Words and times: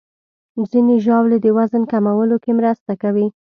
ځینې 0.69 0.95
ژاولې 1.05 1.37
د 1.41 1.47
وزن 1.57 1.83
کمولو 1.91 2.35
کې 2.43 2.51
مرسته 2.59 2.91
کوي. 3.01 3.25